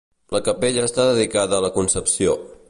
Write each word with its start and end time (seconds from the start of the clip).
La 0.35 0.39
capella 0.47 0.87
està 0.89 1.05
dedicada 1.11 1.59
a 1.61 1.67
la 1.67 1.73
Concepció. 1.77 2.35